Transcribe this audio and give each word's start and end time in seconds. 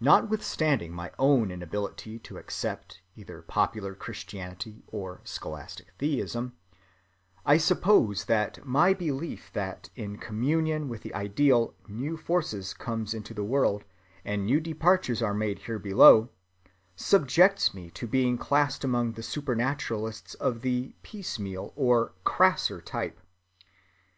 Notwithstanding 0.00 0.92
my 0.94 1.12
own 1.18 1.50
inability 1.50 2.18
to 2.20 2.38
accept 2.38 3.02
either 3.16 3.42
popular 3.42 3.94
Christianity 3.94 4.82
or 4.86 5.20
scholastic 5.24 5.92
theism, 5.98 6.56
I 7.44 7.58
suppose 7.58 8.24
that 8.24 8.64
my 8.64 8.94
belief 8.94 9.50
that 9.52 9.90
in 9.94 10.16
communion 10.16 10.88
with 10.88 11.02
the 11.02 11.12
Ideal 11.12 11.74
new 11.86 12.16
force 12.16 12.72
comes 12.72 13.12
into 13.12 13.34
the 13.34 13.44
world, 13.44 13.84
and 14.24 14.46
new 14.46 14.58
departures 14.58 15.20
are 15.20 15.34
made 15.34 15.58
here 15.58 15.78
below, 15.78 16.30
subjects 16.94 17.74
me 17.74 17.90
to 17.90 18.06
being 18.06 18.38
classed 18.38 18.84
among 18.84 19.12
the 19.12 19.22
supernaturalists 19.22 20.32
of 20.32 20.62
the 20.62 20.94
piecemeal 21.02 21.74
or 21.76 22.14
crasser 22.24 22.80
type. 22.80 23.20